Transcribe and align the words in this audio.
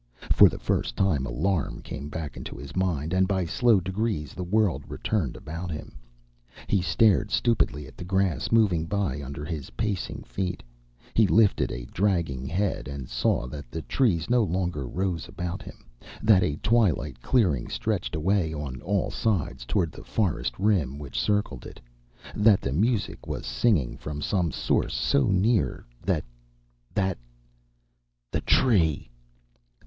For 0.31 0.49
the 0.49 0.57
first 0.57 0.95
time 0.95 1.27
alarm 1.27 1.83
came 1.83 2.09
back 2.09 2.35
into 2.35 2.55
his 2.55 2.75
mind, 2.75 3.13
and 3.13 3.27
by 3.27 3.45
slow 3.45 3.79
degrees 3.79 4.33
the 4.33 4.43
world 4.43 4.81
returned 4.87 5.35
about 5.37 5.69
him. 5.69 5.95
He 6.65 6.81
stared 6.81 7.29
stupidly 7.29 7.85
at 7.85 7.97
the 7.97 8.03
grass 8.03 8.51
moving 8.51 8.87
by 8.87 9.21
under 9.21 9.45
his 9.45 9.69
pacing 9.69 10.23
feet. 10.23 10.63
He 11.13 11.27
lifted 11.27 11.71
a 11.71 11.85
dragging 11.85 12.47
head 12.47 12.87
and 12.87 13.07
saw 13.09 13.45
that 13.49 13.69
the 13.69 13.83
trees 13.83 14.27
no 14.27 14.41
longer 14.43 14.87
rose 14.87 15.27
about 15.27 15.61
him, 15.61 15.85
that 16.23 16.41
a 16.41 16.55
twilit 16.63 17.21
clearing 17.21 17.67
stretched 17.69 18.15
away 18.15 18.51
on 18.55 18.81
all 18.81 19.11
sides 19.11 19.65
toward 19.65 19.91
the 19.91 20.03
forest 20.03 20.57
rim 20.57 20.97
which 20.97 21.19
circled 21.21 21.63
it, 21.67 21.79
that 22.35 22.59
the 22.59 22.73
music 22.73 23.27
was 23.27 23.45
singing 23.45 23.97
from 23.97 24.19
some 24.19 24.51
source 24.51 24.95
so 24.95 25.27
near 25.27 25.85
that 26.03 26.25
that 26.95 27.19
The 28.31 28.41
Tree! 28.41 29.07